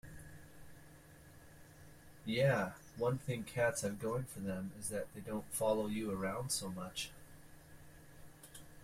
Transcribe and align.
Yeah, 2.25 2.71
one 2.97 3.19
thing 3.19 3.43
cats 3.43 3.81
have 3.81 3.99
going 3.99 4.23
for 4.23 4.39
them 4.39 4.71
is 4.79 4.89
that 4.89 5.05
they 5.13 5.21
don't 5.21 5.45
follow 5.53 5.85
you 5.85 6.09
around 6.09 6.51
so 6.51 6.69
much. 6.69 7.11